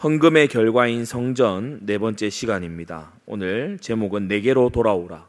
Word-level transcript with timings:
헌금의 0.00 0.46
결과인 0.46 1.04
성전 1.04 1.80
네 1.82 1.98
번째 1.98 2.30
시간입니다. 2.30 3.10
오늘 3.26 3.78
제목은 3.80 4.28
내게로 4.28 4.70
돌아오라. 4.70 5.28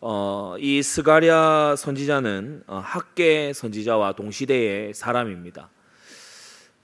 어, 0.00 0.56
이 0.58 0.82
스가랴 0.82 1.76
선지자는 1.76 2.64
어, 2.66 2.80
학계 2.84 3.52
선지자와 3.52 4.14
동시대의 4.14 4.94
사람입니다. 4.94 5.70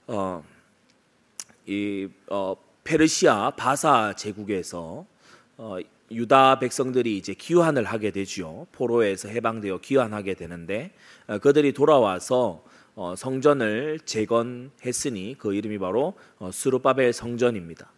어, 0.07 0.41
이 1.65 2.07
어, 2.29 2.55
페르시아 2.85 3.51
바사 3.51 4.13
제국에서 4.15 5.05
어, 5.57 5.77
유다 6.09 6.59
백성들이 6.59 7.17
이제 7.17 7.33
귀환을 7.33 7.83
하게 7.83 8.11
되죠. 8.11 8.67
포로에서 8.71 9.27
해방되어 9.27 9.79
귀환하게 9.79 10.35
되는데 10.35 10.93
어, 11.27 11.39
그들이 11.39 11.73
돌아와서 11.73 12.63
어, 12.63 12.66
성전을 13.15 13.99
재건했으니 14.05 15.35
그 15.37 15.53
이름이 15.53 15.77
바로 15.77 16.15
어, 16.39 16.49
수르바벨 16.51 17.13
성전입니다. 17.13 17.91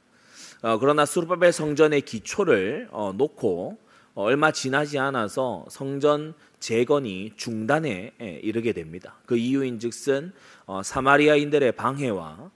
그러나 0.82 1.06
수르바벨 1.06 1.54
성전의 1.54 2.02
기초를 2.02 2.90
놓고 3.16 3.78
얼마 4.14 4.52
지나지 4.52 5.00
않아서 5.00 5.66
성전 5.70 6.34
재건이 6.60 7.34
중단에 7.38 8.12
이르게 8.20 8.74
됩니다. 8.74 9.16
그 9.26 9.38
이유인즉슨 9.38 10.34
사마리아인들의 10.84 11.72
방해와 11.72 12.52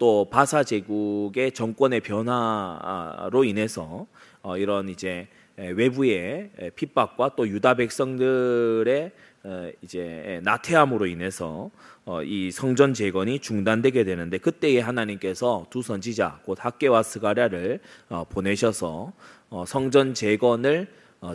또 0.00 0.28
바사 0.28 0.64
제국의 0.64 1.52
정권의 1.52 2.00
변화로 2.00 3.44
인해서 3.44 4.08
이런 4.56 4.88
이제 4.88 5.28
외부의 5.56 6.50
핍박과 6.74 7.36
또 7.36 7.46
유다 7.46 7.74
백성들의 7.74 9.12
이제 9.82 10.40
나태함으로 10.42 11.06
인해서 11.06 11.70
어, 12.04 12.22
이 12.22 12.50
성전 12.50 12.94
재건이 12.94 13.40
중단되게 13.40 14.02
되는데 14.04 14.38
그때에 14.38 14.80
하나님께서 14.80 15.66
두 15.68 15.82
선지자 15.82 16.40
곧 16.44 16.56
학계와 16.58 17.02
스가랴를 17.02 17.80
어, 18.08 18.24
보내셔서 18.24 19.12
어, 19.50 19.64
성전 19.66 20.14
재건을 20.14 20.88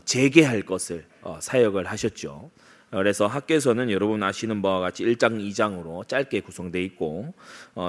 재개할 0.06 0.62
것을 0.62 1.06
사역을 1.42 1.88
하셨죠. 1.88 2.50
그래서 2.90 3.28
학계서는 3.28 3.92
여러분 3.92 4.24
아시는 4.24 4.62
바와 4.62 4.80
같이 4.80 5.04
1장, 5.04 5.46
2장으로 5.50 6.08
짧게 6.08 6.40
구성되어 6.40 6.82
있고 6.84 7.34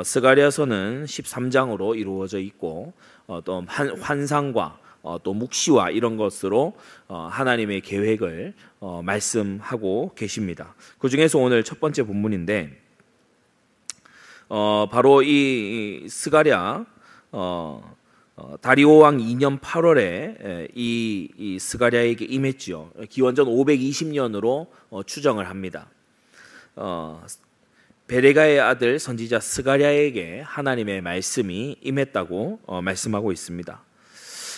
스가랴서는 0.04 1.04
13장으로 1.04 1.96
이루어져 1.96 2.40
있고 2.40 2.94
또 3.44 3.64
환상과 4.00 4.64
어, 4.64 4.83
또 5.22 5.34
묵시와 5.34 5.90
이런 5.90 6.16
것으로 6.16 6.74
어, 7.08 7.28
하나님의 7.30 7.82
계획을 7.82 8.54
어, 8.80 9.02
말씀하고 9.02 10.12
계십니다. 10.14 10.74
그 10.98 11.08
중에서 11.08 11.38
오늘 11.38 11.62
첫 11.62 11.78
번째 11.78 12.04
본문인데 12.04 12.80
어, 14.48 14.88
바로 14.90 15.22
이, 15.22 16.06
스가랴 16.08 16.86
어, 17.32 17.96
어, 18.36 18.56
다리오 18.60 18.96
왕 18.98 19.18
2년 19.18 19.60
8월에 19.60 20.70
이, 20.74 21.28
이 21.36 21.58
스가랴에게 21.58 22.24
임했지요. 22.24 22.90
기원전 23.08 23.46
520년으로 23.46 24.66
어, 24.90 25.02
추정을 25.04 25.48
합니다. 25.48 25.88
어, 26.76 27.24
베레가의 28.06 28.60
아들 28.60 28.98
선지자 28.98 29.40
스가랴에게 29.40 30.40
하나님의 30.40 31.00
말씀이 31.00 31.76
임했다고 31.80 32.60
어, 32.66 32.82
말씀하고 32.82 33.32
있습니다. 33.32 33.82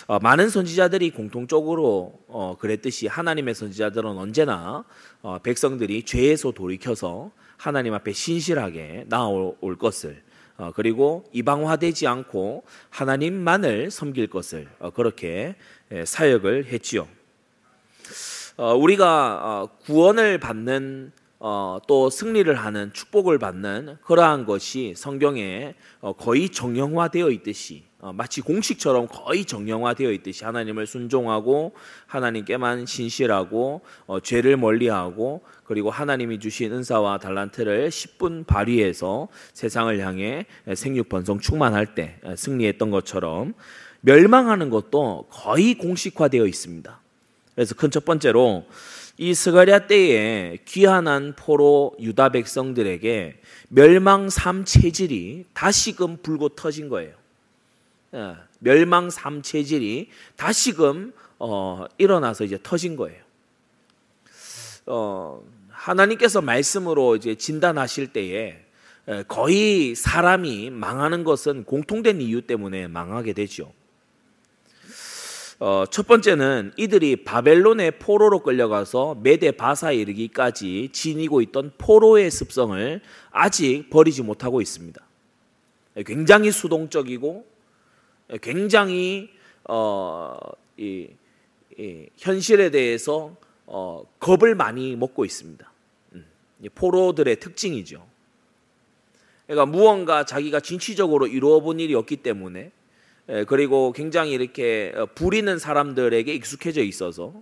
어, 0.07 0.19
많은 0.19 0.49
선지자들이 0.49 1.09
공통적으로 1.11 2.17
어, 2.29 2.55
그랬듯이 2.57 3.07
하나님의 3.07 3.53
선지자들은 3.53 4.17
언제나 4.17 4.85
어, 5.21 5.39
백성들이 5.39 6.03
죄에서 6.03 6.51
돌이켜서 6.51 7.31
하나님 7.57 7.93
앞에 7.93 8.13
신실하게 8.13 9.07
나올 9.09 9.77
것을 9.77 10.23
어, 10.55 10.71
그리고 10.73 11.25
이방화되지 11.33 12.07
않고 12.07 12.63
하나님만을 12.89 13.91
섬길 13.91 14.27
것을 14.27 14.69
어, 14.79 14.91
그렇게 14.91 15.57
예, 15.91 16.05
사역을 16.05 16.67
했지요. 16.67 17.05
어, 18.55 18.75
우리가 18.75 19.67
구원을 19.83 20.39
받는 20.39 21.11
또 21.87 22.09
승리를 22.09 22.51
하는 22.55 22.91
축복을 22.93 23.39
받는 23.39 23.97
그러한 24.03 24.45
것이 24.45 24.93
성경에 24.95 25.75
거의 26.17 26.49
정형화되어 26.49 27.29
있듯이 27.29 27.83
어, 27.83 27.86
마치 28.13 28.41
공식처럼 28.41 29.07
거의 29.07 29.43
정형화되어 29.43 30.11
있듯이 30.11 30.45
하나님을 30.45 30.85
순종하고 30.85 31.73
하나님께만 32.05 32.85
신실하고 32.85 33.81
어, 34.05 34.19
죄를 34.19 34.55
멀리하고 34.55 35.41
그리고 35.63 35.89
하나님이 35.89 36.39
주신 36.39 36.71
은사와 36.73 37.17
달란트를 37.17 37.89
10분 37.89 38.45
발휘해서 38.45 39.27
세상을 39.53 39.99
향해 39.99 40.45
생육 40.75 41.09
번성 41.09 41.39
충만할 41.39 41.95
때 41.95 42.19
승리했던 42.35 42.91
것처럼 42.91 43.55
멸망하는 44.01 44.69
것도 44.69 45.27
거의 45.29 45.73
공식화되어 45.73 46.45
있습니다. 46.45 47.01
그래서 47.55 47.73
큰 47.73 47.89
첫 47.89 48.05
번째로 48.05 48.65
이 49.17 49.33
스가랴 49.33 49.87
때에 49.87 50.59
귀환한 50.65 51.33
포로 51.35 51.95
유다 51.99 52.29
백성들에게 52.29 53.41
멸망 53.69 54.29
삼 54.29 54.63
체질이 54.63 55.45
다시금 55.53 56.17
불고 56.21 56.49
터진 56.49 56.87
거예요. 56.87 57.15
예, 58.17 58.35
멸망 58.59 59.11
삼체질이 59.11 60.09
다시금 60.35 61.13
어, 61.37 61.85
일어나서 61.99 62.43
이제 62.43 62.57
터진 62.61 62.95
거예요. 62.95 63.21
어, 64.87 65.43
하나님께서 65.69 66.41
말씀으로 66.41 67.15
이제 67.15 67.35
진단하실 67.35 68.13
때에 68.13 68.59
예, 69.09 69.23
거의 69.27 69.93
사람이 69.93 70.71
망하는 70.71 71.23
것은 71.23 71.63
공통된 71.63 72.19
이유 72.21 72.41
때문에 72.41 72.87
망하게 72.87 73.33
되죠. 73.33 73.71
어, 75.59 75.85
첫 75.89 76.07
번째는 76.07 76.73
이들이 76.75 77.23
바벨론의 77.23 77.99
포로로 77.99 78.39
끌려가서 78.39 79.19
메데 79.21 79.51
바사에 79.51 79.95
이르기까지 79.95 80.89
지니고 80.91 81.41
있던 81.41 81.71
포로의 81.77 82.29
습성을 82.31 83.01
아직 83.31 83.89
버리지 83.89 84.23
못하고 84.23 84.61
있습니다. 84.61 84.99
예, 85.97 86.03
굉장히 86.03 86.51
수동적이고 86.51 87.56
굉장히 88.41 89.29
어, 89.63 90.37
이, 90.77 91.07
이 91.77 92.05
현실에 92.17 92.69
대해서 92.69 93.35
어, 93.65 94.03
겁을 94.19 94.55
많이 94.55 94.95
먹고 94.95 95.25
있습니다. 95.25 95.71
음, 96.13 96.25
포로들의 96.75 97.39
특징이죠. 97.39 98.05
그러니까 99.45 99.65
무언가 99.65 100.25
자기가 100.25 100.59
진취적으로 100.59 101.27
이루어 101.27 101.61
본 101.61 101.79
일이 101.79 101.95
없기 101.95 102.17
때문에 102.17 102.71
예, 103.29 103.43
그리고 103.45 103.91
굉장히 103.91 104.31
이렇게 104.31 104.93
어, 104.95 105.05
부리는 105.05 105.57
사람들에게 105.57 106.33
익숙해져 106.33 106.81
있어서 106.81 107.33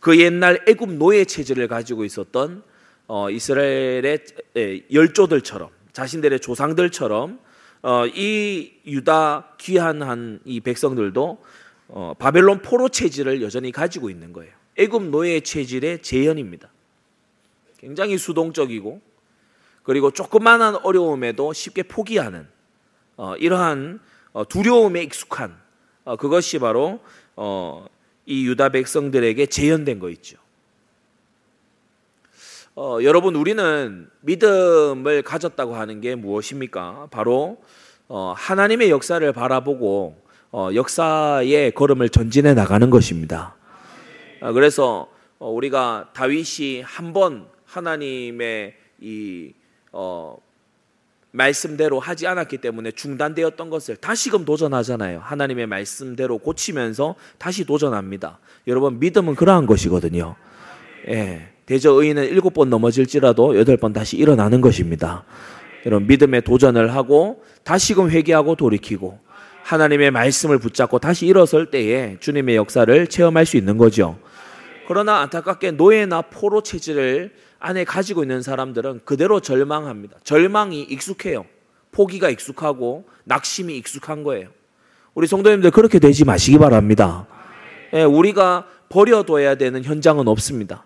그 0.00 0.20
옛날 0.20 0.62
애굽 0.68 0.94
노예 0.94 1.24
체제를 1.24 1.68
가지고 1.68 2.04
있었던 2.04 2.62
어, 3.08 3.30
이스라엘의 3.30 4.18
예, 4.56 4.82
열조들처럼 4.92 5.70
자신들의 5.92 6.40
조상들처럼 6.40 7.40
어, 7.86 8.04
이 8.04 8.72
유다 8.84 9.54
귀한 9.58 10.02
한 10.02 10.40
이 10.44 10.58
백성들도 10.58 11.38
어, 11.86 12.14
바벨론 12.18 12.60
포로 12.60 12.88
체질을 12.88 13.42
여전히 13.42 13.70
가지고 13.70 14.10
있는 14.10 14.32
거예요. 14.32 14.52
애굽 14.76 15.10
노예 15.10 15.38
체질의 15.38 16.02
재현입니다. 16.02 16.68
굉장히 17.78 18.18
수동적이고 18.18 19.00
그리고 19.84 20.10
조그마한 20.10 20.78
어려움에도 20.82 21.52
쉽게 21.52 21.84
포기하는 21.84 22.48
어, 23.16 23.36
이러한 23.36 24.00
어, 24.32 24.48
두려움에 24.48 25.04
익숙한 25.04 25.56
어, 26.02 26.16
그것이 26.16 26.58
바로 26.58 26.98
어, 27.36 27.86
이 28.26 28.48
유다 28.48 28.70
백성들에게 28.70 29.46
재현된 29.46 30.00
거 30.00 30.10
있죠. 30.10 30.38
어, 32.78 32.98
여러분 33.02 33.34
우리는 33.36 34.06
믿음을 34.20 35.22
가졌다고 35.22 35.76
하는 35.76 36.02
게 36.02 36.14
무엇입니까? 36.14 37.08
바로 37.10 37.56
어, 38.06 38.34
하나님의 38.36 38.90
역사를 38.90 39.32
바라보고 39.32 40.20
어, 40.52 40.68
역사의 40.74 41.72
걸음을 41.72 42.10
전진해 42.10 42.52
나가는 42.52 42.90
것입니다. 42.90 43.56
어, 44.42 44.52
그래서 44.52 45.08
어, 45.38 45.50
우리가 45.50 46.10
다윗이 46.12 46.82
한 46.82 47.14
번 47.14 47.46
하나님의 47.64 48.74
이 49.00 49.52
어, 49.92 50.36
말씀대로 51.30 51.98
하지 51.98 52.26
않았기 52.26 52.58
때문에 52.58 52.90
중단되었던 52.90 53.70
것을 53.70 53.96
다시금 53.96 54.44
도전하잖아요. 54.44 55.20
하나님의 55.20 55.66
말씀대로 55.66 56.36
고치면서 56.36 57.14
다시 57.38 57.64
도전합니다. 57.64 58.38
여러분 58.66 58.98
믿음은 58.98 59.34
그러한 59.34 59.64
것이거든요. 59.64 60.36
예. 61.08 61.55
대저 61.66 61.90
의인은 61.90 62.28
일곱 62.28 62.54
번 62.54 62.70
넘어질지라도 62.70 63.58
여덟 63.58 63.76
번 63.76 63.92
다시 63.92 64.16
일어나는 64.16 64.60
것입니다. 64.60 65.24
이런 65.84 66.06
믿음의 66.06 66.42
도전을 66.42 66.94
하고 66.94 67.42
다시금 67.64 68.10
회개하고 68.10 68.54
돌이키고 68.54 69.18
하나님의 69.64 70.12
말씀을 70.12 70.58
붙잡고 70.58 71.00
다시 71.00 71.26
일어설 71.26 71.70
때에 71.70 72.18
주님의 72.20 72.54
역사를 72.54 73.06
체험할 73.08 73.46
수 73.46 73.56
있는 73.56 73.76
거죠. 73.76 74.16
그러나 74.86 75.18
안타깝게 75.22 75.72
노예나 75.72 76.22
포로 76.22 76.62
체질을 76.62 77.32
안에 77.58 77.82
가지고 77.82 78.22
있는 78.22 78.42
사람들은 78.42 79.00
그대로 79.04 79.40
절망합니다. 79.40 80.18
절망이 80.22 80.82
익숙해요. 80.82 81.44
포기가 81.90 82.30
익숙하고 82.30 83.06
낙심이 83.24 83.76
익숙한 83.78 84.22
거예요. 84.22 84.48
우리 85.14 85.26
성도님들 85.26 85.72
그렇게 85.72 85.98
되지 85.98 86.24
마시기 86.24 86.58
바랍니다. 86.58 87.26
예, 87.92 88.04
우리가 88.04 88.66
버려둬야 88.88 89.56
되는 89.56 89.82
현장은 89.82 90.28
없습니다. 90.28 90.85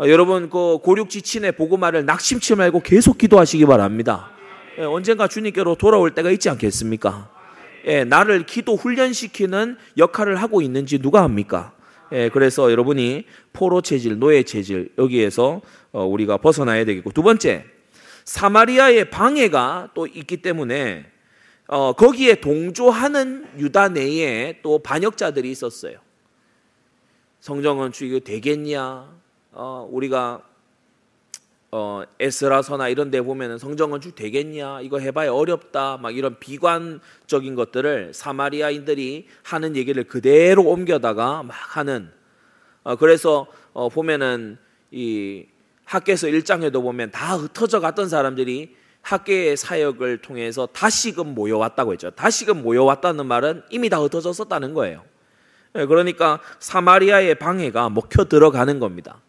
어, 0.00 0.08
여러분 0.08 0.48
그 0.48 0.78
고륙지 0.78 1.22
친의 1.22 1.52
보고말을 1.52 2.04
낙심치 2.04 2.54
말고 2.54 2.80
계속 2.80 3.18
기도하시기 3.18 3.66
바랍니다. 3.66 4.30
예, 4.78 4.82
언젠가 4.84 5.26
주님께로 5.26 5.74
돌아올 5.74 6.14
때가 6.14 6.30
있지 6.30 6.48
않겠습니까? 6.48 7.28
예, 7.86 8.04
나를 8.04 8.46
기도 8.46 8.76
훈련시키는 8.76 9.76
역할을 9.96 10.36
하고 10.36 10.62
있는지 10.62 11.00
누가 11.00 11.24
합니까? 11.24 11.72
예, 12.12 12.28
그래서 12.28 12.70
여러분이 12.70 13.24
포로 13.52 13.80
체질, 13.80 14.20
노예 14.20 14.44
체질 14.44 14.92
여기에서 14.98 15.62
어, 15.90 16.04
우리가 16.04 16.36
벗어나야 16.36 16.84
되겠고 16.84 17.10
두 17.10 17.24
번째 17.24 17.64
사마리아의 18.24 19.10
방해가 19.10 19.90
또 19.94 20.06
있기 20.06 20.42
때문에 20.42 21.06
어, 21.66 21.92
거기에 21.94 22.36
동조하는 22.36 23.48
유다 23.58 23.88
내에 23.88 24.60
또 24.62 24.78
반역자들이 24.78 25.50
있었어요. 25.50 25.98
성정은 27.40 27.90
주 27.90 28.04
이거 28.04 28.20
되겠냐? 28.20 29.18
어, 29.60 29.88
우리가 29.90 30.40
어, 31.72 32.04
에스라서나 32.20 32.88
이런 32.88 33.10
데 33.10 33.20
보면은 33.20 33.58
성정건축 33.58 34.14
되겠냐? 34.14 34.82
이거 34.82 35.00
해봐야 35.00 35.32
어렵다. 35.32 35.96
막 35.96 36.16
이런 36.16 36.38
비관적인 36.38 37.56
것들을 37.56 38.14
사마리아인들이 38.14 39.26
하는 39.42 39.74
얘기를 39.74 40.04
그대로 40.04 40.62
옮겨다가 40.62 41.42
막 41.42 41.54
하는. 41.76 42.08
어, 42.84 42.94
그래서 42.94 43.48
어, 43.72 43.88
보면은 43.88 44.58
이 44.92 45.44
학계에서 45.84 46.28
일장에도 46.28 46.80
보면 46.80 47.10
다 47.10 47.36
흩어져 47.36 47.80
갔던 47.80 48.08
사람들이 48.08 48.76
학계의 49.02 49.56
사역을 49.56 50.18
통해서 50.18 50.66
다시금 50.66 51.34
모여왔다고 51.34 51.94
했죠. 51.94 52.10
다시금 52.10 52.62
모여왔다는 52.62 53.26
말은 53.26 53.64
이미 53.70 53.88
다 53.88 53.98
흩어졌었다는 53.98 54.72
거예요. 54.72 55.02
예, 55.74 55.84
그러니까 55.84 56.38
사마리아의 56.60 57.34
방해가 57.40 57.90
먹혀 57.90 58.26
들어가는 58.26 58.78
겁니다. 58.78 59.20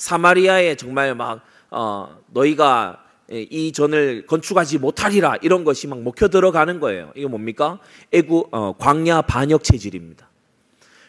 사마리아에 0.00 0.76
정말 0.76 1.14
막 1.14 1.42
어, 1.70 2.18
너희가 2.28 3.04
이 3.30 3.70
전을 3.70 4.24
건축하지 4.26 4.78
못하리라 4.78 5.36
이런 5.42 5.62
것이 5.62 5.86
막 5.86 6.00
먹혀 6.00 6.28
들어가는 6.28 6.80
거예요. 6.80 7.12
이게 7.14 7.26
뭡니까? 7.26 7.78
애구 8.12 8.48
어, 8.50 8.72
광야 8.78 9.22
반역 9.22 9.62
체질입니다. 9.62 10.26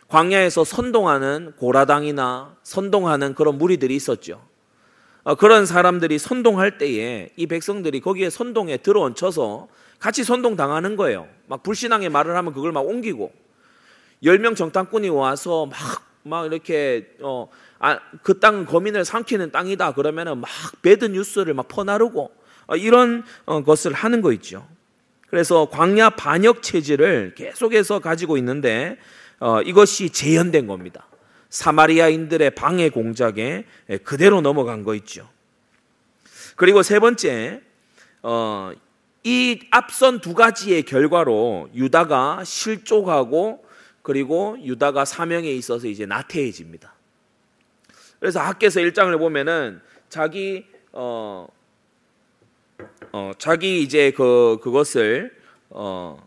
광야에서 0.10 0.66
선동하는 0.66 1.54
고라당이나 1.56 2.58
선동하는 2.64 3.34
그런 3.34 3.58
무리들이 3.58 3.96
있었죠. 3.96 4.42
어, 5.24 5.36
그런 5.36 5.66
사람들이 5.66 6.20
선동할 6.20 6.78
때에 6.78 7.30
이 7.38 7.48
백성들이 7.48 8.02
거기에 8.02 8.30
선동에 8.30 8.78
들어얹혀서 8.78 9.70
같이 10.00 10.26
선동 10.26 10.58
당하는 10.58 10.98
거예요. 10.98 11.30
막 11.48 11.64
불신앙의 11.64 12.10
말을 12.10 12.36
하면 12.36 12.54
그걸 12.54 12.74
막 12.74 12.82
옮기고 12.82 13.32
열 14.26 14.38
명 14.38 14.54
정탐꾼이 14.54 15.08
와서 15.08 15.66
막 15.66 16.12
막 16.24 16.46
이렇게 16.46 17.16
어 17.22 17.50
아, 17.84 18.00
그 18.22 18.40
땅은 18.40 18.66
거민을 18.66 19.04
삼키는 19.04 19.52
땅이다 19.52 19.94
그러면은 19.94 20.38
막 20.38 20.50
배드 20.84 21.06
뉴스를 21.06 21.56
막 21.56 21.68
퍼나르고 21.68 22.32
어, 22.68 22.76
이런 22.76 23.24
어, 23.46 23.64
것을 23.64 23.92
하는 23.92 24.22
거 24.22 24.32
있죠. 24.34 24.68
그래서 25.28 25.68
광야 25.72 26.12
반역 26.12 26.62
체질을 26.62 27.34
계속해서 27.36 28.00
가지고 28.00 28.38
있는데 28.38 29.00
어, 29.40 29.64
이것이 29.64 30.12
재현된 30.12 30.68
겁니다. 30.68 31.08
사마리아인들의 31.50 32.52
방해 32.52 32.90
공작에 32.90 33.66
그대로 34.04 34.42
넘어간 34.42 34.84
거 34.84 34.94
있죠. 34.96 35.28
그리고 36.56 36.84
세 36.84 37.00
번째, 37.00 37.62
어, 38.22 38.72
이 39.24 39.60
앞선 39.72 40.22
두 40.22 40.36
가지의 40.36 40.84
결과로 40.84 41.70
유다가 41.74 42.44
실족하고 42.44 43.66
그리고 44.04 44.58
유다가 44.62 45.04
사명에 45.04 45.50
있어서 45.50 45.88
이제 45.88 46.06
나태해집니다. 46.06 46.94
그래서 48.22 48.40
학계서 48.40 48.82
1장을 48.82 49.18
보면은 49.18 49.82
자기 50.08 50.68
어, 50.92 51.48
어 53.12 53.32
자기 53.40 53.82
이제 53.82 54.12
그 54.12 54.60
그것을 54.62 55.36
어, 55.72 56.24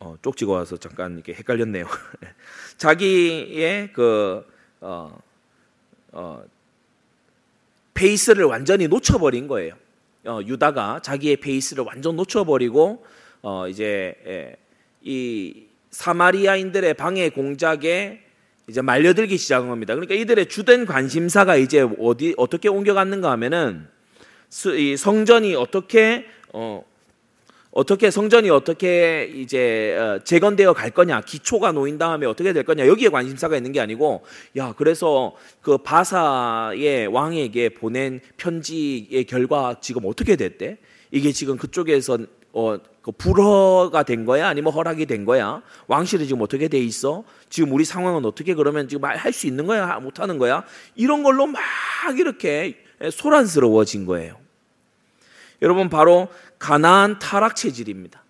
어 0.00 0.16
쪽지가 0.20 0.50
와서 0.50 0.76
잠깐 0.76 1.14
이렇게 1.14 1.32
헷갈렸네요. 1.32 1.86
자기의 2.76 3.92
그 3.92 4.44
어, 4.80 5.16
어, 6.10 6.42
페이스를 7.94 8.46
완전히 8.46 8.88
놓쳐버린 8.88 9.46
거예요. 9.46 9.76
어, 10.24 10.40
유다가 10.44 10.98
자기의 11.02 11.36
페이스를 11.36 11.84
완전 11.84 12.16
놓쳐버리고 12.16 13.06
어, 13.42 13.68
이제 13.68 14.16
예, 14.26 14.56
이 15.02 15.66
사마리아인들의 15.90 16.94
방해 16.94 17.28
공작에 17.28 18.26
이제 18.68 18.82
말려들기 18.82 19.38
시작한 19.38 19.68
겁니다. 19.68 19.94
그러니까 19.94 20.14
이들의 20.14 20.46
주된 20.46 20.84
관심사가 20.84 21.56
이제 21.56 21.88
어디 21.98 22.34
어떻게 22.36 22.68
옮겨갔는가 22.68 23.30
하면은 23.32 23.86
이 24.76 24.96
성전이 24.96 25.54
어떻게 25.54 26.26
어 26.52 26.84
어떻게 27.70 28.10
성전이 28.10 28.50
어떻게 28.50 29.30
이제 29.34 29.96
어, 29.96 30.20
재건되어 30.24 30.72
갈 30.72 30.90
거냐 30.90 31.20
기초가 31.20 31.72
놓인 31.72 31.96
다음에 31.96 32.26
어떻게 32.26 32.52
될 32.52 32.64
거냐 32.64 32.86
여기에 32.86 33.10
관심사가 33.10 33.56
있는 33.56 33.72
게 33.72 33.80
아니고 33.80 34.22
야 34.56 34.74
그래서 34.76 35.34
그 35.60 35.78
바사의 35.78 37.06
왕에게 37.06 37.70
보낸 37.70 38.20
편지의 38.36 39.24
결과 39.24 39.76
지금 39.80 40.02
어떻게 40.06 40.36
됐대 40.36 40.78
이게 41.10 41.32
지금 41.32 41.56
그쪽에서 41.56 42.18
어, 42.52 42.78
그 42.78 42.97
불허가 43.16 44.02
된 44.02 44.24
거야? 44.24 44.48
아니면 44.48 44.72
허락이 44.72 45.06
된 45.06 45.24
거야? 45.24 45.62
왕실이 45.86 46.26
지금 46.26 46.42
어떻게 46.42 46.68
돼 46.68 46.78
있어? 46.78 47.24
지금 47.48 47.72
우리 47.72 47.84
상황은 47.84 48.24
어떻게 48.24 48.54
그러면 48.54 48.88
지금 48.88 49.04
할 49.04 49.32
수 49.32 49.46
있는 49.46 49.66
거야? 49.66 49.98
못 50.00 50.20
하는 50.20 50.38
거야? 50.38 50.64
이런 50.94 51.22
걸로 51.22 51.46
막 51.46 51.60
이렇게 52.18 52.84
소란스러워진 53.10 54.04
거예요. 54.06 54.36
여러분 55.62 55.88
바로 55.88 56.28
가나안 56.58 57.18
타락 57.18 57.56
체질입니다. 57.56 58.22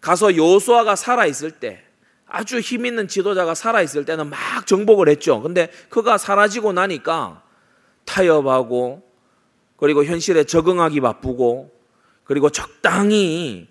가서 0.00 0.36
요수아가 0.36 0.96
살아 0.96 1.26
있을 1.26 1.50
때 1.52 1.82
아주 2.26 2.60
힘 2.60 2.86
있는 2.86 3.08
지도자가 3.08 3.54
살아 3.54 3.82
있을 3.82 4.04
때는 4.04 4.30
막 4.30 4.66
정복을 4.66 5.08
했죠. 5.08 5.42
근데 5.42 5.70
그가 5.90 6.18
사라지고 6.18 6.72
나니까 6.72 7.42
타협하고 8.04 9.02
그리고 9.76 10.04
현실에 10.04 10.44
적응하기 10.44 11.00
바쁘고 11.00 11.81
그리고 12.32 12.48
적당히 12.48 13.68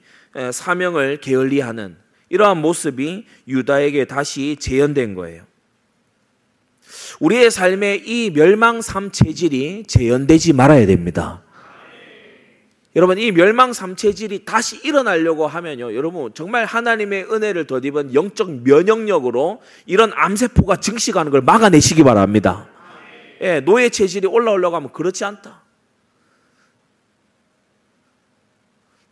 사명을 0.51 1.17
게을리하는 1.17 1.97
이러한 2.29 2.61
모습이 2.61 3.25
유다에게 3.47 4.05
다시 4.05 4.55
재현된 4.59 5.15
거예요. 5.15 5.41
우리의 7.19 7.49
삶에 7.49 8.03
이 8.05 8.29
멸망 8.29 8.83
삼 8.83 9.09
체질이 9.09 9.85
재현되지 9.87 10.53
말아야 10.53 10.85
됩니다. 10.85 11.41
여러분 12.95 13.17
이 13.17 13.31
멸망 13.31 13.73
삼 13.73 13.95
체질이 13.95 14.45
다시 14.45 14.79
일어나려고 14.83 15.47
하면요. 15.47 15.95
여러분 15.95 16.31
정말 16.35 16.65
하나님의 16.65 17.31
은혜를 17.31 17.65
덧입은 17.65 18.13
영적 18.13 18.61
면역력으로 18.61 19.59
이런 19.87 20.11
암세포가 20.13 20.75
증식하는 20.75 21.31
걸 21.31 21.41
막아내시기 21.41 22.03
바랍니다. 22.03 22.69
예, 23.41 23.59
노예 23.61 23.89
체질이 23.89 24.27
올라오려고 24.27 24.75
하면 24.75 24.93
그렇지 24.93 25.25
않다. 25.25 25.60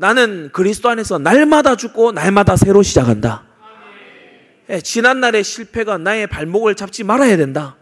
나는 0.01 0.49
그리스도 0.53 0.87
안에서 0.87 1.17
날마다 1.17 1.75
죽고 1.75 2.13
날마다 2.13 2.55
새로 2.55 2.81
시작한다. 2.81 3.43
예, 4.69 4.79
지난날의 4.79 5.43
실패가 5.43 5.97
나의 5.97 6.27
발목을 6.27 6.75
잡지 6.75 7.03
말아야 7.03 7.35
된다. 7.35 7.75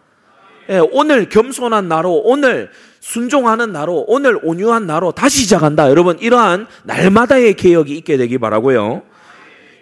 예, 0.70 0.80
오늘 0.80 1.30
겸손한 1.30 1.88
나로, 1.88 2.14
오늘 2.26 2.72
순종하는 3.02 3.72
나로, 3.72 4.04
오늘 4.08 4.40
온유한 4.42 4.88
나로 4.88 5.12
다시 5.12 5.44
시작한다. 5.44 5.92
여러분, 5.92 6.18
이러한 6.18 6.66
날마다의 6.86 7.54
개혁이 7.54 7.96
있게 7.98 8.18
되기 8.18 8.40
바라고요. 8.40 9.04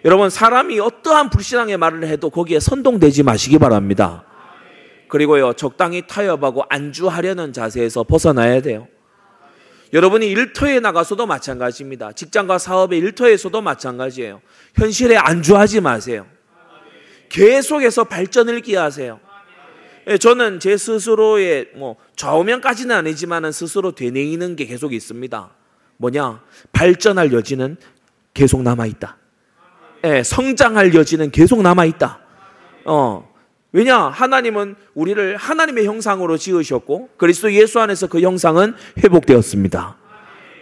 여러분, 0.04 0.28
사람이 0.28 0.78
어떠한 0.78 1.30
불신앙의 1.30 1.78
말을 1.78 2.06
해도 2.06 2.28
거기에 2.28 2.60
선동되지 2.60 3.22
마시기 3.22 3.58
바랍니다. 3.58 4.24
그리고요, 5.08 5.54
적당히 5.54 6.02
타협하고 6.06 6.64
안주하려는 6.68 7.54
자세에서 7.54 8.04
벗어나야 8.04 8.60
돼요. 8.60 8.88
여러분이 9.92 10.26
일터에 10.26 10.80
나가서도 10.80 11.26
마찬가지입니다. 11.26 12.12
직장과 12.12 12.58
사업의 12.58 12.98
일터에서도 12.98 13.60
마찬가지예요. 13.60 14.40
현실에 14.74 15.16
안주하지 15.16 15.80
마세요. 15.80 16.26
계속해서 17.28 18.04
발전을 18.04 18.60
기하세요. 18.60 19.20
예, 20.08 20.18
저는 20.18 20.60
제 20.60 20.76
스스로의 20.76 21.70
뭐 21.74 21.96
좌우면까지는 22.14 22.94
아니지만은 22.94 23.50
스스로 23.52 23.92
되뇌이는 23.92 24.54
게 24.56 24.66
계속 24.66 24.92
있습니다. 24.92 25.50
뭐냐? 25.96 26.42
발전할 26.72 27.32
여지는 27.32 27.76
계속 28.34 28.62
남아 28.62 28.86
있다. 28.86 29.16
예, 30.04 30.22
성장할 30.22 30.94
여지는 30.94 31.30
계속 31.30 31.62
남아 31.62 31.86
있다. 31.86 32.20
어, 32.84 33.34
왜냐? 33.72 33.98
하나님은 34.08 34.76
우리를 34.94 35.36
하나님의 35.36 35.86
형상으로 35.86 36.38
지으셨고 36.38 37.10
그리스도 37.16 37.52
예수 37.52 37.80
안에서 37.80 38.06
그 38.06 38.20
형상은 38.20 38.74
회복되었습니다. 39.02 39.96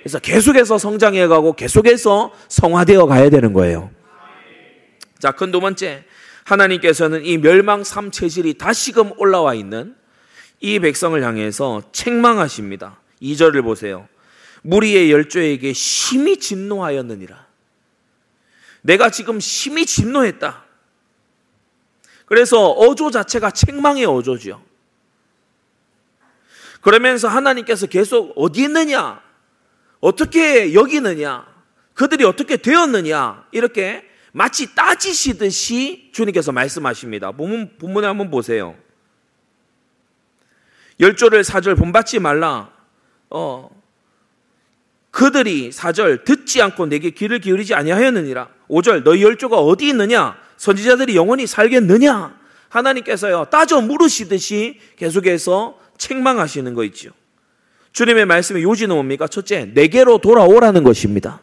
그래서 0.03 0.19
계속해서 0.19 0.79
성장해 0.79 1.27
가고 1.29 1.55
계속해서 1.55 2.33
성화되어 2.49 3.07
가야 3.07 3.31
되는 3.31 3.53
거예요. 3.53 3.91
자, 5.19 5.33
큰 5.33 5.51
두 5.53 5.61
번째. 5.61 6.05
하나님께서는 6.45 7.25
이 7.25 7.39
멸망 7.39 7.85
삼 7.85 8.11
체질이 8.11 8.55
다시금 8.55 9.13
올라와 9.17 9.55
있는 9.55 9.95
이 10.61 10.79
백성을 10.79 11.23
향해서 11.23 11.83
책망하십니다. 11.93 13.01
2절을 13.23 13.63
보세요. 13.63 14.09
무리의 14.63 15.11
열조에게 15.11 15.73
심히 15.73 16.39
진노하였느니라. 16.39 17.47
내가 18.83 19.11
지금 19.11 19.41
심히 19.41 19.87
진노했다. 19.87 20.64
그래서 22.27 22.71
어조 22.71 23.11
자체가 23.11 23.51
책망의 23.51 24.07
어조죠. 24.07 24.63
그러면서 26.81 27.29
하나님께서 27.29 27.87
계속 27.87 28.33
어디 28.37 28.63
있느냐? 28.65 29.23
어떻게 30.01 30.75
여기느냐? 30.75 31.47
그들이 31.95 32.25
어떻게 32.25 32.57
되었느냐? 32.57 33.47
이렇게 33.53 34.05
마치 34.33 34.75
따지시듯이 34.75 36.11
주님께서 36.13 36.53
말씀하십니다. 36.53 37.33
본문, 37.33 37.79
본문에 37.79 38.07
한번 38.07 38.31
보세요. 38.31 38.77
열조를 41.01 41.45
사절 41.45 41.75
본받지 41.75 42.19
말라. 42.19 42.71
어, 43.31 43.71
그들이 45.11 45.73
사절 45.73 46.25
듣지 46.25 46.61
않고 46.61 46.87
내게 46.87 47.11
귀를 47.11 47.39
기울이지 47.39 47.75
아니하였느니라. 47.75 48.49
5절 48.69 49.05
너희 49.05 49.23
열조가 49.23 49.57
어디 49.57 49.89
있느냐? 49.89 50.37
선지자들이 50.57 51.17
영원히 51.17 51.47
살겠느냐? 51.47 52.39
하나님께서요 52.69 53.47
따져 53.51 53.81
물으시듯이 53.81 54.81
계속해서 54.97 55.79
책망하시는 55.99 56.75
거 56.75 56.85
있죠. 56.85 57.11
주님의 57.93 58.27
말씀의 58.27 58.65
요지는 58.65 58.97
뭡니까? 58.97 59.29
첫째, 59.29 59.67
내게로 59.73 60.19
돌아오라는 60.19 60.83
것입니다. 60.83 61.41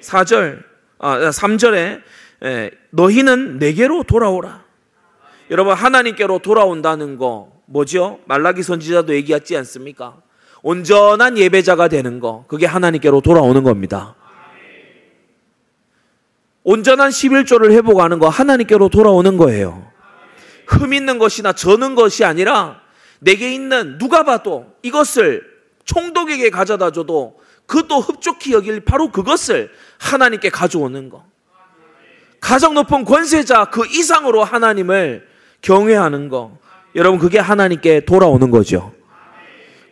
4절, 0.00 0.62
아, 0.98 1.18
3절에 1.30 2.00
너희는 2.90 3.58
내게로 3.58 4.04
돌아오라. 4.04 4.62
여러분 5.50 5.74
하나님께로 5.74 6.38
돌아온다는 6.38 7.18
거 7.18 7.52
뭐죠? 7.66 8.20
말라기 8.26 8.62
선지자도 8.62 9.14
얘기했지 9.14 9.56
않습니까? 9.56 10.16
온전한 10.62 11.36
예배자가 11.36 11.88
되는 11.88 12.20
거 12.20 12.44
그게 12.48 12.66
하나님께로 12.66 13.20
돌아오는 13.20 13.62
겁니다. 13.62 14.14
온전한 16.64 17.10
11조를 17.10 17.72
회복하는 17.72 18.18
거 18.18 18.28
하나님께로 18.28 18.88
돌아오는 18.88 19.36
거예요. 19.36 19.86
흠 20.66 20.94
있는 20.94 21.18
것이나 21.18 21.52
저는 21.52 21.94
것이 21.94 22.24
아니라 22.24 22.80
내게 23.20 23.52
있는 23.54 23.98
누가 23.98 24.22
봐도 24.22 24.66
이것을 24.82 25.44
총독에게 25.84 26.48
가져다 26.48 26.90
줘도 26.90 27.38
그도 27.66 28.00
흡족히 28.00 28.52
여길 28.52 28.80
바로 28.80 29.08
그것을 29.10 29.70
하나님께 29.98 30.48
가져오는 30.48 31.10
거. 31.10 31.24
가장 32.40 32.74
높은 32.74 33.04
권세자 33.04 33.66
그 33.66 33.86
이상으로 33.86 34.42
하나님을 34.42 35.26
경외하는 35.60 36.30
거. 36.30 36.58
여러분 36.94 37.18
그게 37.18 37.38
하나님께 37.38 38.00
돌아오는 38.06 38.50
거죠. 38.50 38.92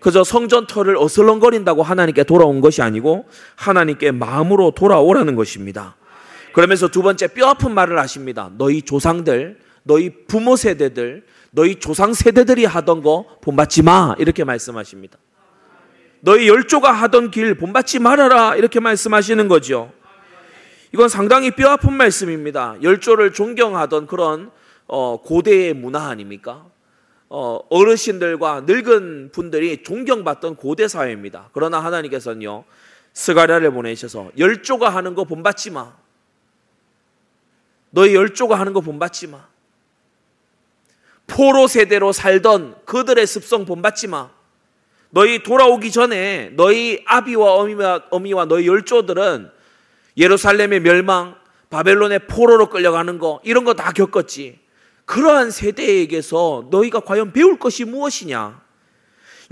그저 0.00 0.24
성전터를 0.24 0.96
어슬렁거린다고 0.96 1.82
하나님께 1.82 2.24
돌아온 2.24 2.60
것이 2.60 2.82
아니고 2.82 3.26
하나님께 3.56 4.10
마음으로 4.10 4.72
돌아오라는 4.72 5.36
것입니다. 5.36 5.96
그러면서 6.52 6.88
두 6.88 7.02
번째 7.02 7.28
뼈 7.28 7.48
아픈 7.48 7.72
말을 7.74 7.98
하십니다. 7.98 8.50
너희 8.56 8.82
조상들, 8.82 9.58
너희 9.84 10.10
부모 10.26 10.56
세대들, 10.56 11.24
너희 11.50 11.76
조상 11.76 12.14
세대들이 12.14 12.64
하던 12.64 13.02
거 13.02 13.26
본받지 13.40 13.82
마. 13.82 14.14
이렇게 14.18 14.44
말씀하십니다. 14.44 15.18
너희 16.20 16.48
열조가 16.48 16.92
하던 16.92 17.30
길 17.30 17.54
본받지 17.56 17.98
말아라. 17.98 18.56
이렇게 18.56 18.80
말씀하시는 18.80 19.48
거죠. 19.48 19.92
이건 20.94 21.08
상당히 21.08 21.50
뼈 21.50 21.70
아픈 21.70 21.94
말씀입니다. 21.94 22.76
열조를 22.82 23.32
존경하던 23.32 24.06
그런 24.06 24.50
어, 24.86 25.20
고대의 25.22 25.74
문화 25.74 26.08
아닙니까? 26.08 26.66
어, 27.28 27.60
어르신들과 27.70 28.64
늙은 28.66 29.30
분들이 29.32 29.82
존경받던 29.82 30.56
고대 30.56 30.86
사회입니다. 30.86 31.48
그러나 31.52 31.80
하나님께서는요, 31.80 32.64
스가랴를 33.14 33.70
보내셔서 33.72 34.30
열조가 34.36 34.90
하는 34.90 35.14
거 35.14 35.24
본받지 35.24 35.70
마. 35.70 35.94
너희 37.92 38.14
열조가 38.14 38.58
하는 38.58 38.72
거 38.72 38.80
본받지 38.80 39.28
마. 39.28 39.46
포로 41.26 41.66
세대로 41.68 42.12
살던 42.12 42.76
그들의 42.84 43.26
습성 43.26 43.64
본받지 43.64 44.08
마. 44.08 44.30
너희 45.10 45.42
돌아오기 45.42 45.90
전에 45.92 46.50
너희 46.54 47.02
아비와 47.06 47.54
어미와, 47.54 48.02
어미와 48.10 48.46
너희 48.46 48.66
열조들은 48.66 49.50
예루살렘의 50.16 50.80
멸망, 50.80 51.36
바벨론의 51.70 52.26
포로로 52.26 52.68
끌려가는 52.70 53.18
거 53.18 53.40
이런 53.44 53.64
거 53.64 53.74
다 53.74 53.92
겪었지. 53.92 54.58
그러한 55.04 55.50
세대에게서 55.50 56.68
너희가 56.70 57.00
과연 57.00 57.32
배울 57.32 57.58
것이 57.58 57.84
무엇이냐? 57.84 58.60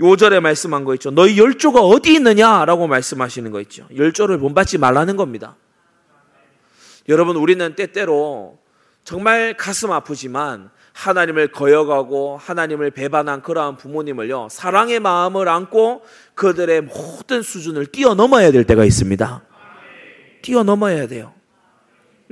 요절에 0.01 0.39
말씀한 0.39 0.83
거 0.83 0.95
있죠. 0.95 1.11
너희 1.11 1.37
열조가 1.37 1.81
어디 1.81 2.13
있느냐라고 2.15 2.87
말씀하시는 2.87 3.51
거 3.51 3.61
있죠. 3.61 3.87
열조를 3.95 4.39
본받지 4.39 4.79
말라는 4.79 5.15
겁니다. 5.15 5.55
여러분 7.09 7.35
우리는 7.35 7.75
때때로 7.75 8.59
정말 9.03 9.55
가슴 9.57 9.91
아프지만 9.91 10.69
하나님을 10.93 11.51
거역하고 11.51 12.37
하나님을 12.37 12.91
배반한 12.91 13.41
그러한 13.41 13.77
부모님을요 13.77 14.49
사랑의 14.51 14.99
마음을 14.99 15.47
안고 15.47 16.03
그들의 16.35 16.81
모든 16.81 17.41
수준을 17.41 17.87
뛰어넘어야 17.87 18.51
될 18.51 18.63
때가 18.65 18.85
있습니다. 18.85 19.43
뛰어넘어야 20.41 21.07
돼요. 21.07 21.33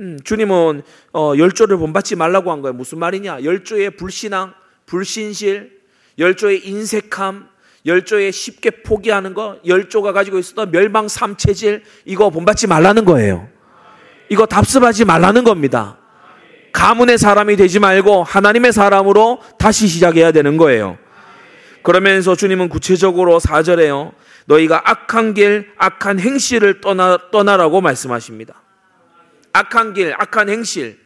음, 0.00 0.18
주님은 0.24 0.82
어, 1.12 1.32
열조를 1.36 1.76
본받지 1.76 2.16
말라고 2.16 2.50
한 2.50 2.62
거예요. 2.62 2.72
무슨 2.72 2.98
말이냐? 2.98 3.44
열조의 3.44 3.96
불신앙, 3.96 4.54
불신실, 4.86 5.80
열조의 6.18 6.66
인색함, 6.66 7.48
열조의 7.86 8.32
쉽게 8.32 8.82
포기하는 8.82 9.34
거, 9.34 9.58
열조가 9.66 10.12
가지고 10.12 10.38
있었던 10.38 10.70
멸망 10.70 11.08
삼체질 11.08 11.82
이거 12.04 12.30
본받지 12.30 12.66
말라는 12.66 13.04
거예요. 13.04 13.48
이거 14.30 14.46
답습하지 14.46 15.04
말라는 15.04 15.44
겁니다. 15.44 15.98
가문의 16.72 17.18
사람이 17.18 17.56
되지 17.56 17.80
말고 17.80 18.22
하나님의 18.22 18.72
사람으로 18.72 19.42
다시 19.58 19.88
시작해야 19.88 20.30
되는 20.30 20.56
거예요. 20.56 20.98
그러면서 21.82 22.36
주님은 22.36 22.68
구체적으로 22.68 23.40
4절에요. 23.40 24.12
너희가 24.46 24.82
악한 24.84 25.34
길, 25.34 25.72
악한 25.76 26.20
행실을 26.20 26.80
떠나, 26.80 27.18
떠나라고 27.32 27.80
말씀하십니다. 27.80 28.62
악한 29.52 29.94
길, 29.94 30.14
악한 30.16 30.48
행실. 30.48 31.00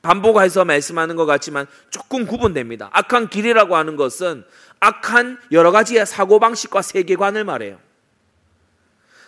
반복해서 0.00 0.64
말씀하는 0.64 1.14
것 1.14 1.26
같지만 1.26 1.66
조금 1.90 2.26
구분됩니다. 2.26 2.88
악한 2.92 3.28
길이라고 3.28 3.76
하는 3.76 3.96
것은 3.96 4.44
악한 4.80 5.38
여러 5.52 5.70
가지의 5.70 6.06
사고방식과 6.06 6.80
세계관을 6.80 7.44
말해요. 7.44 7.78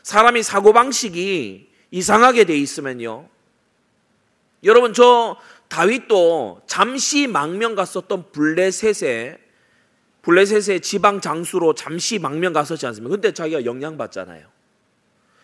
사람이 0.03 0.43
사고방식이 0.43 1.69
이상하게 1.91 2.45
돼 2.45 2.57
있으면요. 2.57 3.29
여러분 4.65 4.93
저 4.93 5.37
다윗도 5.69 6.63
잠시 6.67 7.27
망명 7.27 7.75
갔었던 7.75 8.33
블레셋에 8.33 9.39
블레셋의 10.23 10.81
지방 10.81 11.21
장수로 11.21 11.75
잠시 11.75 12.19
망명 12.19 12.53
갔었지 12.53 12.87
않습니까? 12.87 13.15
근데 13.17 13.33
자기가 13.33 13.65
영향 13.65 13.97
받잖아요. 13.99 14.47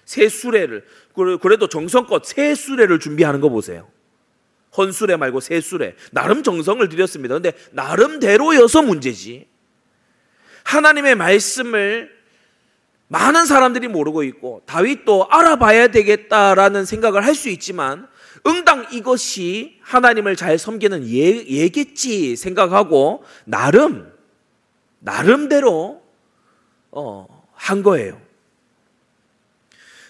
새 0.07 0.29
수레를 0.29 0.85
그래도 1.41 1.69
정성껏 1.69 2.25
새 2.25 2.55
수레를 2.55 2.99
준비하는 2.99 3.41
거 3.41 3.49
보세요. 3.51 3.89
헌수레 4.77 5.17
말고 5.17 5.41
새 5.41 5.61
수레. 5.61 5.97
나름 6.13 6.43
정성을 6.43 6.89
들였습니다. 6.89 7.35
근데 7.35 7.53
나름대로여서 7.73 8.83
문제지. 8.83 9.49
하나님의 10.65 11.17
말씀을 11.17 12.11
많은 13.09 13.47
사람들이 13.47 13.89
모르고 13.89 14.23
있고 14.23 14.63
다윗도 14.67 15.29
알아봐야 15.29 15.89
되겠다라는 15.89 16.85
생각을 16.85 17.25
할 17.27 17.35
수 17.35 17.49
있지만 17.49 18.09
응당 18.47 18.87
이것이 18.93 19.79
하나님을 19.83 20.37
잘 20.37 20.59
섬기는 20.59 21.07
예, 21.09 21.47
예겠지 21.47 22.37
생각하고 22.37 23.25
나름 23.45 24.13
나름대로 25.01 26.03
어, 26.91 27.47
한 27.55 27.83
거예요. 27.83 28.21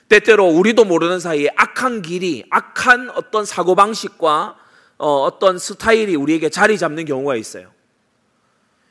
때때로 0.08 0.46
우리도 0.48 0.84
모르는 0.84 1.20
사이에 1.20 1.50
악한 1.56 2.02
길이 2.02 2.44
악한 2.50 3.10
어떤 3.10 3.44
사고 3.44 3.74
방식과 3.74 4.56
어, 4.98 5.22
어떤 5.22 5.58
스타일이 5.58 6.16
우리에게 6.16 6.48
자리 6.48 6.76
잡는 6.76 7.04
경우가 7.04 7.36
있어요. 7.36 7.70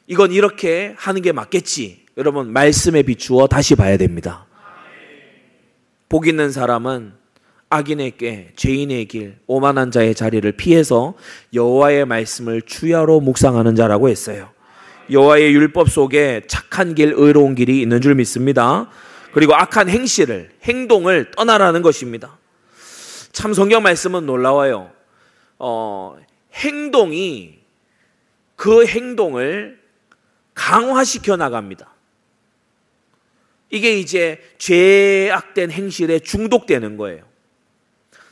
이건 0.08 0.31
이렇게 0.31 0.96
하는 0.98 1.22
게 1.22 1.31
맞겠지. 1.31 2.05
여러분 2.17 2.51
말씀에 2.51 3.03
비추어 3.03 3.48
다시 3.48 3.75
봐야 3.75 3.98
됩니다. 3.98 4.48
복 6.08 6.27
있는 6.27 6.51
사람은 6.51 7.18
악인에게 7.69 8.53
죄인의 8.55 9.05
길 9.05 9.38
오만한 9.45 9.91
자의 9.91 10.15
자리를 10.15 10.51
피해서 10.53 11.13
여호와의 11.53 12.05
말씀을 12.05 12.63
주야로 12.63 13.19
묵상하는 13.19 13.75
자라고 13.75 14.09
했어요. 14.09 14.49
여호와의 15.11 15.53
율법 15.53 15.89
속에 15.89 16.41
착한 16.47 16.95
길 16.95 17.13
의로운 17.15 17.55
길이 17.55 17.81
있는 17.81 18.01
줄 18.01 18.15
믿습니다. 18.15 18.89
그리고 19.33 19.53
악한 19.55 19.89
행실을 19.89 20.49
행동을 20.63 21.31
떠나라는 21.31 21.81
것입니다. 21.81 22.38
참 23.31 23.53
성경 23.53 23.83
말씀은 23.83 24.25
놀라워요. 24.25 24.91
어, 25.59 26.17
행동이 26.53 27.59
그 28.55 28.85
행동을 28.85 29.79
강화시켜 30.55 31.38
나갑니다. 31.38 31.93
이게 33.69 33.99
이제 33.99 34.41
죄악된 34.57 35.69
행실에 35.69 36.19
중독되는 36.19 36.97
거예요. 36.97 37.28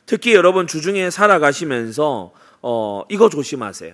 특히 0.08 0.34
여러분 0.34 0.68
주중에 0.68 1.10
살아가시면서 1.10 2.32
어, 2.62 3.04
이거 3.10 3.30
조심하세요. 3.30 3.94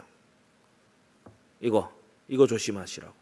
이거 1.60 1.92
이거 2.28 2.48
조심하시라고. 2.48 3.14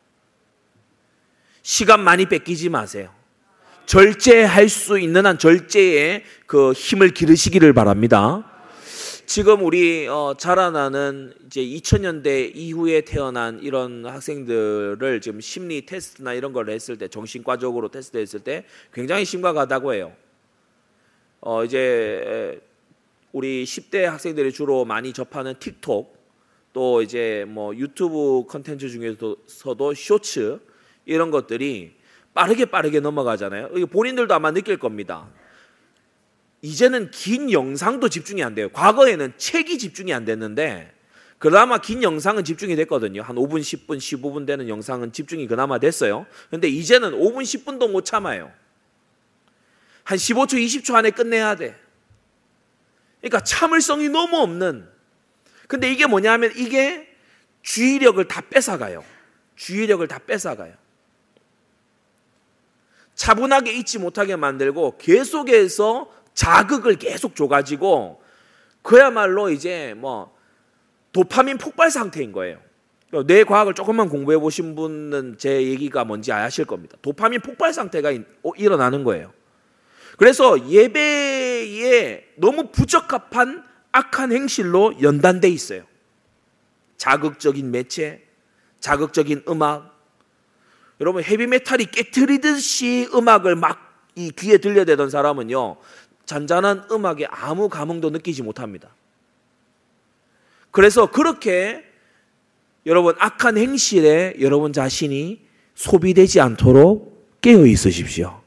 시간 1.64 2.04
많이 2.04 2.26
뺏기지 2.28 2.68
마세요. 2.70 3.10
절제할 3.86 4.68
수 4.68 5.00
있는 5.00 5.26
한 5.26 5.40
절제에 5.40 6.24
그 6.46 6.74
힘을 6.74 7.12
기르시기를 7.12 7.72
바랍니다. 7.74 8.46
지금 9.26 9.64
우리 9.64 10.10
어, 10.10 10.36
자라나는 10.38 11.34
이제 11.46 11.62
2000년대 11.62 12.52
이후에 12.54 13.02
태어난 13.02 13.62
이런 13.62 14.06
학생들을 14.06 15.22
지금 15.22 15.40
심리 15.40 15.86
테스트나 15.86 16.34
이런 16.34 16.52
걸 16.52 16.70
했을 16.70 16.98
때 16.98 17.08
정신과적으로 17.08 17.88
테스트했을 17.88 18.42
때 18.42 18.66
굉장히 18.94 19.24
심각하다고 19.24 19.94
해요. 19.94 20.12
어, 21.40 21.64
이제 21.64 22.60
우리 23.32 23.64
10대 23.64 24.02
학생들이 24.02 24.52
주로 24.52 24.86
많이 24.86 25.14
접하는 25.14 25.56
틱톡 25.60 26.20
또 26.74 27.02
이제 27.02 27.46
뭐 27.48 27.76
유튜브 27.76 28.46
컨텐츠 28.48 28.90
중에서도 28.90 29.94
쇼츠 29.96 30.60
이런 31.06 31.32
것들이 31.32 31.96
빠르게 32.34 32.66
빠르게 32.66 33.00
넘어가잖아요. 33.00 33.88
본인들도 33.88 34.34
아마 34.34 34.52
느낄 34.52 34.78
겁니다. 34.78 35.30
이제는 36.62 37.12
긴 37.12 37.52
영상도 37.52 38.08
집중이 38.08 38.44
안 38.44 38.54
돼요. 38.56 38.70
과거에는 38.70 39.34
책이 39.38 39.78
집중이 39.78 40.14
안 40.14 40.26
됐는데 40.26 40.94
그나마 41.40 41.80
긴 41.80 42.04
영상은 42.04 42.44
집중이 42.44 42.76
됐거든요. 42.76 43.24
한 43.24 43.36
5분, 43.36 43.62
10분, 43.62 43.98
15분 43.98 44.46
되는 44.46 44.70
영상은 44.70 45.12
집중이 45.12 45.48
그나마 45.48 45.80
됐어요. 45.80 46.28
근데 46.52 46.68
이제는 46.68 47.14
5분, 47.14 47.42
10분도 47.42 47.90
못 47.90 48.06
참아요. 48.06 48.52
한 50.04 50.18
15초, 50.18 50.64
20초 50.64 50.94
안에 50.94 51.10
끝내야 51.10 51.56
돼. 51.56 51.76
그러니까 53.22 53.42
참을성이 53.42 54.10
너무 54.10 54.38
없는. 54.38 54.88
근데 55.68 55.92
이게 55.92 56.06
뭐냐 56.06 56.34
하면 56.34 56.52
이게 56.56 57.08
주의력을 57.62 58.24
다 58.28 58.42
뺏어가요. 58.42 59.04
주의력을 59.56 60.06
다 60.08 60.20
뺏어가요. 60.20 60.74
차분하게 63.16 63.74
잊지 63.74 64.00
못하게 64.00 64.36
만들고 64.36 64.98
계속해서 64.98 66.12
자극을 66.34 66.96
계속 66.96 67.36
줘가지고 67.36 68.22
그야말로 68.82 69.50
이제 69.50 69.94
뭐 69.96 70.36
도파민 71.12 71.58
폭발 71.58 71.92
상태인 71.92 72.32
거예요. 72.32 72.60
뇌 73.28 73.44
과학을 73.44 73.74
조금만 73.74 74.10
공부해 74.10 74.38
보신 74.38 74.74
분은 74.74 75.38
제 75.38 75.64
얘기가 75.68 76.06
뭔지 76.06 76.32
아실 76.32 76.66
겁니다. 76.66 76.98
도파민 77.02 77.42
폭발 77.42 77.74
상태가 77.74 78.12
어, 78.44 78.52
일어나는 78.58 79.04
거예요. 79.04 79.34
그래서 80.22 80.70
예배에 80.70 82.34
너무 82.36 82.68
부적합한 82.72 83.64
악한 83.92 84.32
행실로 84.32 85.02
연단돼 85.02 85.50
있어요. 85.50 85.82
자극적인 86.98 87.72
매체, 87.72 88.24
자극적인 88.80 89.46
음악. 89.50 90.00
여러분 91.00 91.24
헤비메탈이 91.24 91.86
깨트리듯이 91.86 93.10
음악을 93.12 93.56
막 93.56 93.92
이 94.16 94.32
귀에 94.32 94.58
들려대던 94.58 95.10
사람은요 95.10 95.78
잔잔한 96.26 96.86
음악에 96.92 97.26
아무 97.30 97.70
감흥도 97.70 98.10
느끼지 98.12 98.44
못합니다. 98.44 98.90
그래서 100.70 101.10
그렇게 101.10 101.84
여러분 102.86 103.16
악한 103.20 103.58
행실에 103.58 104.36
여러분 104.40 104.74
자신이 104.74 105.42
소비되지 105.76 106.40
않도록 106.40 107.40
깨어 107.42 107.66
있으십시오. 107.66 108.41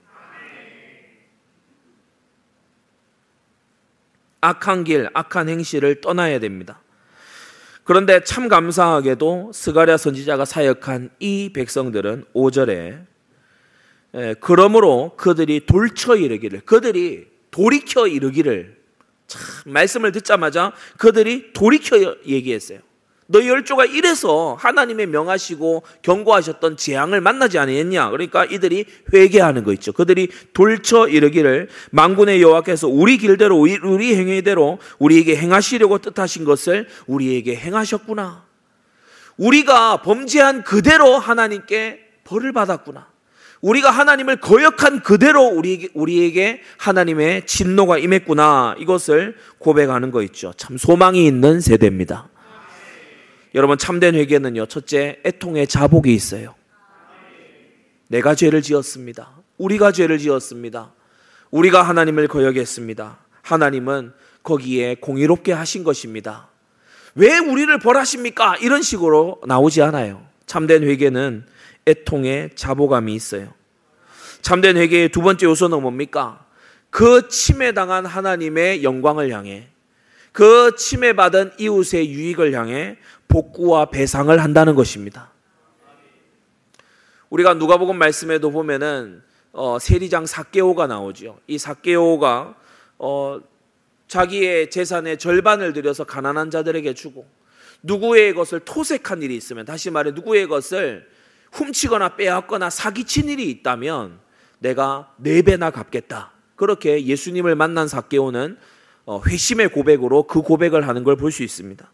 악한 4.44 4.84
길, 4.84 5.08
악한 5.14 5.48
행실을 5.48 6.00
떠나야 6.00 6.38
됩니다. 6.38 6.80
그런데 7.84 8.22
참 8.24 8.48
감사하게도 8.48 9.52
스가랴 9.52 9.96
선지자가 9.96 10.44
사역한 10.44 11.10
이 11.18 11.50
백성들은 11.52 12.24
5절에 12.34 13.06
그러므로 14.40 15.16
그들이 15.16 15.66
돌쳐 15.66 16.16
이르기를 16.16 16.60
그들이 16.60 17.28
돌이켜 17.50 18.06
이르기를 18.06 18.76
참 19.26 19.40
말씀을 19.72 20.12
듣자마자 20.12 20.72
그들이 20.98 21.52
돌이켜 21.52 22.16
얘기했어요. 22.26 22.78
너희 23.26 23.48
열조가 23.48 23.86
이래서 23.86 24.56
하나님의 24.60 25.06
명하시고 25.06 25.82
경고하셨던 26.02 26.76
재앙을 26.76 27.20
만나지 27.20 27.58
아니했냐? 27.58 28.10
그러니까 28.10 28.44
이들이 28.44 28.84
회개하는 29.12 29.64
거 29.64 29.72
있죠. 29.74 29.92
그들이 29.92 30.28
돌쳐 30.52 31.08
이르기를 31.08 31.68
망군의 31.90 32.42
여호와께서 32.42 32.88
우리 32.88 33.16
길대로 33.16 33.56
우리 33.56 34.14
행위대로 34.14 34.78
우리에게 34.98 35.36
행하시려고 35.36 35.98
뜻하신 35.98 36.44
것을 36.44 36.86
우리에게 37.06 37.56
행하셨구나. 37.56 38.44
우리가 39.36 40.02
범죄한 40.02 40.62
그대로 40.62 41.18
하나님께 41.18 42.00
벌을 42.24 42.52
받았구나. 42.52 43.08
우리가 43.62 43.90
하나님을 43.90 44.36
거역한 44.36 45.00
그대로 45.02 45.46
우리, 45.46 45.88
우리에게 45.94 46.60
하나님의 46.76 47.46
진노가 47.46 47.96
임했구나. 47.96 48.76
이것을 48.78 49.36
고백하는 49.58 50.10
거 50.10 50.22
있죠. 50.24 50.52
참 50.58 50.76
소망이 50.76 51.26
있는 51.26 51.60
세대입니다. 51.60 52.28
여러분, 53.54 53.78
참된 53.78 54.16
회개는요, 54.16 54.66
첫째, 54.66 55.20
애통의 55.24 55.68
자복이 55.68 56.12
있어요. 56.12 56.56
내가 58.08 58.34
죄를 58.34 58.62
지었습니다. 58.62 59.30
우리가 59.58 59.92
죄를 59.92 60.18
지었습니다. 60.18 60.92
우리가 61.52 61.82
하나님을 61.82 62.26
거역했습니다. 62.26 63.18
하나님은 63.42 64.12
거기에 64.42 64.96
공의롭게 64.96 65.52
하신 65.52 65.84
것입니다. 65.84 66.48
왜 67.14 67.38
우리를 67.38 67.78
벌하십니까? 67.78 68.56
이런 68.56 68.82
식으로 68.82 69.40
나오지 69.46 69.82
않아요. 69.82 70.26
참된 70.46 70.82
회개는 70.82 71.46
애통의 71.86 72.50
자보감이 72.56 73.14
있어요. 73.14 73.54
참된 74.42 74.76
회개의 74.76 75.10
두 75.10 75.22
번째 75.22 75.46
요소는 75.46 75.80
뭡니까? 75.80 76.44
그 76.90 77.28
침해당한 77.28 78.04
하나님의 78.04 78.82
영광을 78.82 79.30
향해 79.30 79.68
그 80.32 80.74
침해받은 80.76 81.52
이웃의 81.58 82.10
유익을 82.10 82.52
향해 82.54 82.96
복구와 83.34 83.86
배상을 83.86 84.38
한다는 84.38 84.76
것입니다. 84.76 85.32
우리가 87.30 87.54
누가복음 87.54 87.98
말씀에도 87.98 88.52
보면은 88.52 89.24
어, 89.50 89.78
세리장 89.80 90.24
사개오가 90.26 90.86
나오죠. 90.86 91.40
이 91.48 91.58
사개오가 91.58 92.54
어, 92.96 93.40
자기의 94.06 94.70
재산의 94.70 95.18
절반을 95.18 95.72
들여서 95.72 96.04
가난한 96.04 96.52
자들에게 96.52 96.94
주고 96.94 97.26
누구의 97.82 98.34
것을 98.34 98.60
토색한 98.60 99.22
일이 99.22 99.34
있으면 99.36 99.64
다시 99.64 99.90
말해 99.90 100.12
누구의 100.12 100.46
것을 100.46 101.08
훔치거나 101.50 102.14
빼앗거나 102.14 102.70
사기친 102.70 103.28
일이 103.28 103.50
있다면 103.50 104.20
내가 104.60 105.12
네 105.16 105.42
배나 105.42 105.70
갚겠다. 105.72 106.30
그렇게 106.54 107.04
예수님을 107.04 107.56
만난 107.56 107.88
사개오는 107.88 108.58
어, 109.06 109.20
회심의 109.26 109.70
고백으로 109.70 110.22
그 110.28 110.40
고백을 110.40 110.86
하는 110.86 111.02
걸 111.02 111.16
볼 111.16 111.32
수 111.32 111.42
있습니다. 111.42 111.90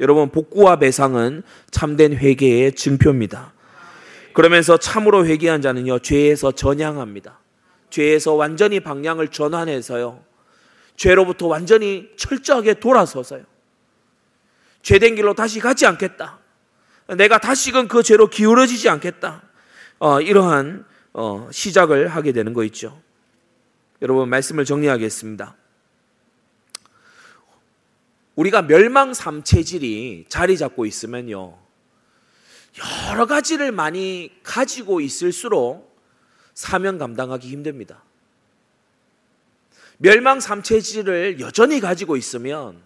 여러분 0.00 0.30
복구와 0.30 0.76
배상은 0.76 1.42
참된 1.70 2.14
회개의 2.14 2.72
증표입니다. 2.72 3.52
그러면서 4.32 4.76
참으로 4.76 5.26
회개한 5.26 5.62
자는요 5.62 6.00
죄에서 6.00 6.52
전향합니다. 6.52 7.40
죄에서 7.88 8.34
완전히 8.34 8.80
방향을 8.80 9.28
전환해서요 9.28 10.22
죄로부터 10.96 11.46
완전히 11.46 12.08
철저하게 12.16 12.74
돌아서서요 12.74 13.44
죄된 14.82 15.14
길로 15.14 15.34
다시 15.34 15.60
가지 15.60 15.86
않겠다. 15.86 16.38
내가 17.16 17.38
다시금 17.38 17.88
그 17.88 18.02
죄로 18.02 18.28
기울어지지 18.28 18.88
않겠다. 18.88 19.42
어, 19.98 20.20
이러한 20.20 20.84
어, 21.12 21.48
시작을 21.50 22.08
하게 22.08 22.32
되는 22.32 22.52
거 22.52 22.62
있죠. 22.64 23.00
여러분 24.02 24.28
말씀을 24.28 24.64
정리하겠습니다. 24.64 25.56
우리가 28.36 28.62
멸망 28.62 29.14
삼체질이 29.14 30.26
자리 30.28 30.56
잡고 30.56 30.86
있으면요. 30.86 31.58
여러 33.10 33.26
가지를 33.26 33.72
많이 33.72 34.30
가지고 34.42 35.00
있을수록 35.00 35.96
사명 36.54 36.98
감당하기 36.98 37.48
힘듭니다. 37.48 38.02
멸망 39.98 40.40
삼체질을 40.40 41.40
여전히 41.40 41.80
가지고 41.80 42.16
있으면 42.16 42.82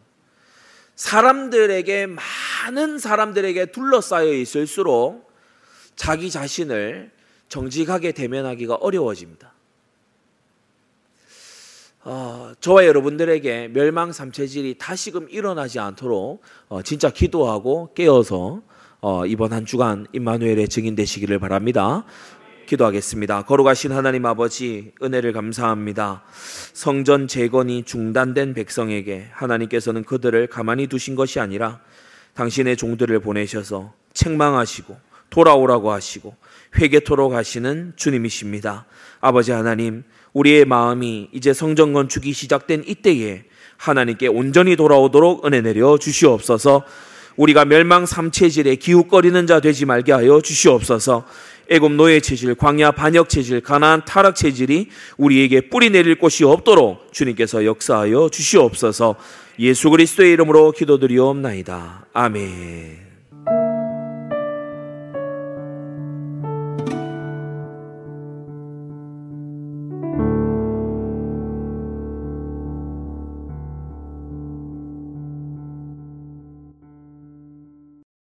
사람들에게 0.94 2.06
많은 2.06 2.98
사람들에게 2.98 3.66
둘러싸여 3.66 4.32
있을수록 4.32 5.32
자기 5.96 6.30
자신을 6.30 7.10
정직하게 7.48 8.12
대면하기가 8.12 8.76
어려워집니다. 8.76 9.52
어, 12.02 12.52
저와 12.60 12.86
여러분들에게 12.86 13.68
멸망 13.68 14.12
삼체질이 14.12 14.76
다시금 14.78 15.28
일어나지 15.28 15.78
않도록 15.78 16.40
어, 16.68 16.82
진짜 16.82 17.10
기도하고 17.10 17.92
깨어서 17.94 18.62
어, 19.02 19.26
이번 19.26 19.52
한 19.52 19.66
주간 19.66 20.06
임마누엘의 20.12 20.68
증인 20.68 20.94
되시기를 20.94 21.38
바랍니다. 21.38 22.04
기도하겠습니다. 22.66 23.42
거룩하신 23.42 23.92
하나님 23.92 24.24
아버지 24.24 24.92
은혜를 25.02 25.32
감사합니다. 25.32 26.22
성전 26.72 27.26
재건이 27.26 27.82
중단된 27.82 28.54
백성에게 28.54 29.28
하나님께서는 29.32 30.04
그들을 30.04 30.46
가만히 30.46 30.86
두신 30.86 31.16
것이 31.16 31.40
아니라 31.40 31.80
당신의 32.34 32.76
종들을 32.76 33.18
보내셔서 33.20 33.92
책망하시고 34.14 34.96
돌아오라고 35.30 35.92
하시고 35.92 36.36
회개토록 36.78 37.32
하시는 37.32 37.92
주님이십니다. 37.96 38.86
아버지 39.20 39.52
하나님, 39.52 40.02
우리의 40.32 40.64
마음이 40.64 41.28
이제 41.32 41.52
성전 41.52 41.92
건축이 41.92 42.32
시작된 42.32 42.84
이때에 42.86 43.44
하나님께 43.76 44.28
온전히 44.28 44.76
돌아오도록 44.76 45.46
은혜 45.46 45.60
내려 45.60 45.98
주시옵소서. 45.98 46.84
우리가 47.36 47.64
멸망 47.64 48.06
삼체질에 48.06 48.76
기웃거리는 48.76 49.46
자 49.46 49.60
되지 49.60 49.86
말게 49.86 50.12
하여 50.12 50.40
주시옵소서. 50.40 51.24
애굽 51.70 51.92
노예 51.92 52.20
체질, 52.20 52.54
광야 52.54 52.90
반역 52.90 53.28
체질, 53.28 53.60
가나안 53.60 54.04
타락 54.04 54.34
체질이 54.34 54.88
우리에게 55.16 55.68
뿌리 55.68 55.88
내릴 55.90 56.16
곳이 56.16 56.44
없도록 56.44 57.12
주님께서 57.12 57.64
역사하여 57.64 58.28
주시옵소서. 58.30 59.14
예수 59.60 59.88
그리스도의 59.90 60.32
이름으로 60.32 60.72
기도드리옵나이다. 60.72 62.06
아멘. 62.12 63.09